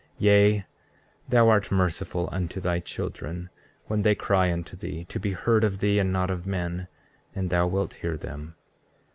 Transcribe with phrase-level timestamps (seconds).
[0.15, 0.65] 33:8 Yea,
[1.29, 3.51] thou art merciful unto thy children
[3.85, 6.87] when they cry unto thee, to be heard of thee and not of men,
[7.35, 8.55] and thou wilt hear them.